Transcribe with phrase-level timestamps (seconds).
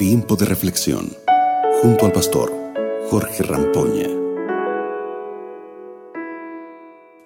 [0.00, 1.12] Tiempo de reflexión
[1.82, 2.50] junto al pastor
[3.10, 4.08] Jorge Rampoña.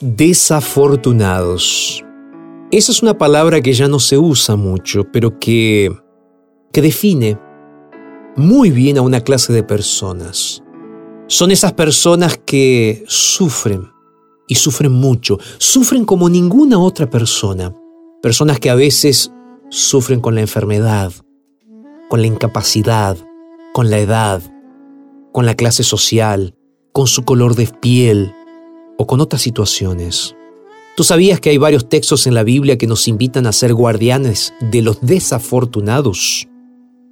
[0.00, 2.04] Desafortunados.
[2.72, 5.96] Esa es una palabra que ya no se usa mucho, pero que,
[6.72, 7.38] que define
[8.34, 10.60] muy bien a una clase de personas.
[11.28, 13.88] Son esas personas que sufren
[14.48, 17.72] y sufren mucho, sufren como ninguna otra persona.
[18.20, 19.30] Personas que a veces
[19.70, 21.12] sufren con la enfermedad,
[22.14, 23.16] con la incapacidad,
[23.72, 24.40] con la edad,
[25.32, 26.54] con la clase social,
[26.92, 28.32] con su color de piel
[28.98, 30.36] o con otras situaciones.
[30.96, 34.54] ¿Tú sabías que hay varios textos en la Biblia que nos invitan a ser guardianes
[34.60, 36.46] de los desafortunados?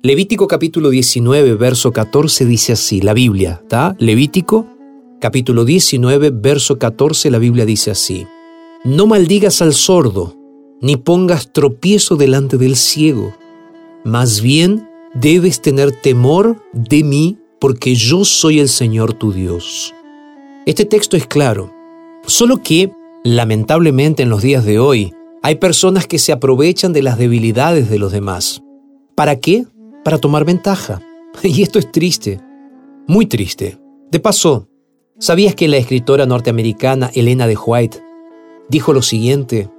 [0.05, 3.97] Levítico capítulo 19, verso 14 dice así, la Biblia, ¿está?
[3.99, 4.69] Levítico
[5.21, 8.25] capítulo 19, verso 14, la Biblia dice así,
[8.85, 10.37] No maldigas al sordo,
[10.81, 13.35] ni pongas tropiezo delante del ciego,
[14.05, 19.95] más bien debes tener temor de mí, porque yo soy el Señor tu Dios.
[20.67, 21.73] Este texto es claro,
[22.27, 22.93] solo que
[23.25, 28.01] Lamentablemente en los días de hoy hay personas que se aprovechan de las debilidades de
[28.01, 28.63] los demás.
[29.15, 29.65] ¿Para qué?
[30.03, 31.01] Para tomar ventaja.
[31.45, 32.41] Y esto es triste,
[33.07, 33.79] muy triste.
[34.11, 34.69] De paso,
[35.19, 38.03] ¿sabías que la escritora norteamericana Elena de White
[38.69, 39.71] dijo lo siguiente?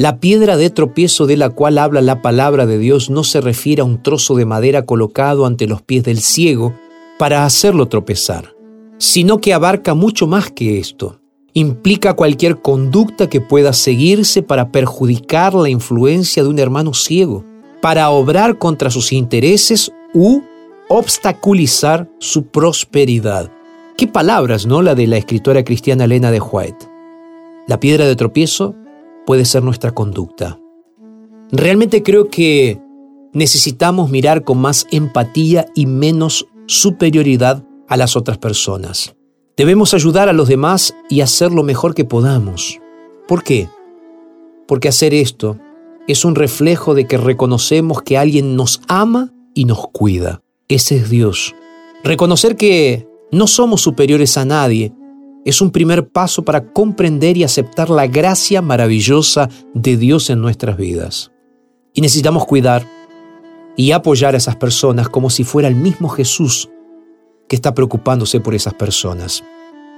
[0.00, 3.82] La piedra de tropiezo de la cual habla la palabra de Dios no se refiere
[3.82, 6.74] a un trozo de madera colocado ante los pies del ciego
[7.18, 8.54] para hacerlo tropezar,
[8.96, 11.20] sino que abarca mucho más que esto
[11.52, 17.44] implica cualquier conducta que pueda seguirse para perjudicar la influencia de un hermano ciego,
[17.82, 20.40] para obrar contra sus intereses u
[20.88, 23.50] obstaculizar su prosperidad.
[23.98, 24.80] Qué palabras, ¿no?
[24.80, 26.88] La de la escritora cristiana Elena de White.
[27.66, 28.74] La piedra de tropiezo
[29.26, 30.58] puede ser nuestra conducta.
[31.52, 32.80] Realmente creo que
[33.32, 39.14] necesitamos mirar con más empatía y menos superioridad a las otras personas.
[39.56, 42.80] Debemos ayudar a los demás y hacer lo mejor que podamos.
[43.26, 43.68] ¿Por qué?
[44.66, 45.58] Porque hacer esto
[46.06, 50.42] es un reflejo de que reconocemos que alguien nos ama y nos cuida.
[50.68, 51.54] Ese es Dios.
[52.02, 54.92] Reconocer que no somos superiores a nadie
[55.44, 60.76] es un primer paso para comprender y aceptar la gracia maravillosa de Dios en nuestras
[60.76, 61.32] vidas.
[61.94, 62.86] Y necesitamos cuidar
[63.76, 66.68] y apoyar a esas personas como si fuera el mismo Jesús
[67.48, 69.42] que está preocupándose por esas personas.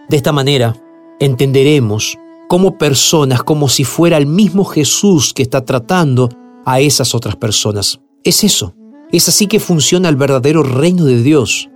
[0.09, 0.77] De esta manera,
[1.21, 6.29] entenderemos como personas, como si fuera el mismo Jesús que está tratando
[6.65, 8.01] a esas otras personas.
[8.25, 8.75] Es eso.
[9.11, 11.69] Es así que funciona el verdadero reino de Dios.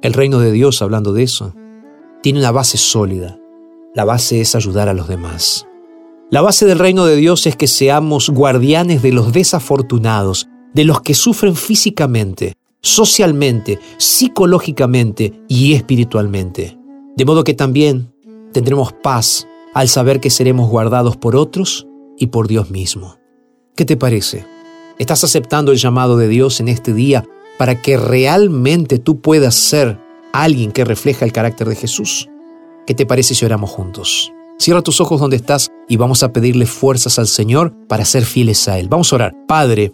[0.00, 1.54] El reino de Dios, hablando de eso,
[2.22, 3.38] tiene una base sólida.
[3.94, 5.66] La base es ayudar a los demás.
[6.30, 11.00] La base del reino de Dios es que seamos guardianes de los desafortunados, de los
[11.00, 16.78] que sufren físicamente, socialmente, psicológicamente y espiritualmente.
[17.16, 18.12] De modo que también
[18.52, 21.86] tendremos paz al saber que seremos guardados por otros
[22.18, 23.16] y por Dios mismo.
[23.74, 24.44] ¿Qué te parece?
[24.98, 27.24] ¿Estás aceptando el llamado de Dios en este día
[27.58, 29.98] para que realmente tú puedas ser
[30.32, 32.28] alguien que refleja el carácter de Jesús?
[32.86, 34.32] ¿Qué te parece si oramos juntos?
[34.58, 38.66] Cierra tus ojos donde estás y vamos a pedirle fuerzas al Señor para ser fieles
[38.68, 38.88] a Él.
[38.88, 39.34] Vamos a orar.
[39.46, 39.92] Padre,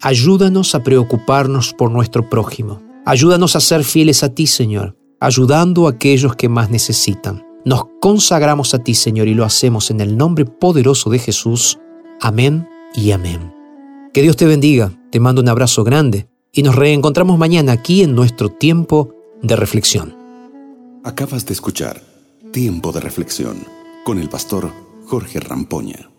[0.00, 2.82] Ayúdanos a preocuparnos por nuestro prójimo.
[3.06, 7.42] Ayúdanos a ser fieles a ti, Señor, ayudando a aquellos que más necesitan.
[7.64, 11.78] Nos consagramos a ti, Señor, y lo hacemos en el nombre poderoso de Jesús.
[12.20, 13.54] Amén y amén.
[14.12, 18.14] Que Dios te bendiga, te mando un abrazo grande y nos reencontramos mañana aquí en
[18.14, 20.16] nuestro tiempo de reflexión.
[21.04, 22.00] Acabas de escuchar
[22.50, 23.58] Tiempo de Reflexión
[24.02, 24.72] con el pastor
[25.04, 26.13] Jorge Rampoña.